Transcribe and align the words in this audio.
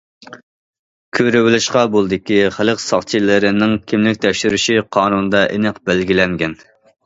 كۆرۈۋېلىشقا 1.17 1.83
بولىدۇكى، 1.97 2.39
خەلق 2.57 2.81
ساقچىلىرىنىڭ 2.85 3.77
كىملىك 3.93 4.21
تەكشۈرۈشى 4.27 4.81
قانۇندا 5.01 5.47
ئېنىق 5.55 5.83
بەلگىلەنگەن. 5.91 6.61